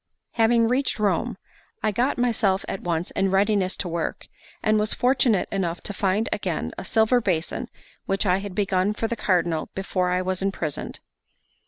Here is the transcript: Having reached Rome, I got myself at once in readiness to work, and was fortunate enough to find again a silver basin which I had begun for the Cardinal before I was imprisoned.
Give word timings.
Having 0.31 0.67
reached 0.67 0.97
Rome, 0.97 1.37
I 1.83 1.91
got 1.91 2.17
myself 2.17 2.65
at 2.67 2.81
once 2.81 3.11
in 3.11 3.29
readiness 3.29 3.77
to 3.77 3.87
work, 3.87 4.25
and 4.63 4.79
was 4.79 4.95
fortunate 4.95 5.47
enough 5.51 5.81
to 5.81 5.93
find 5.93 6.27
again 6.33 6.71
a 6.75 6.83
silver 6.83 7.21
basin 7.21 7.69
which 8.07 8.25
I 8.25 8.37
had 8.39 8.55
begun 8.55 8.93
for 8.95 9.05
the 9.07 9.15
Cardinal 9.15 9.69
before 9.75 10.09
I 10.09 10.23
was 10.23 10.41
imprisoned. 10.41 11.01